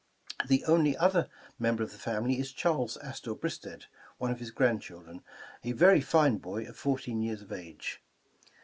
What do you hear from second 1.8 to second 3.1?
of the family is Charles